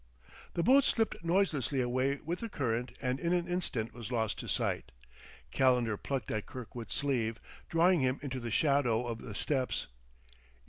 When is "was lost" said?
3.93-4.39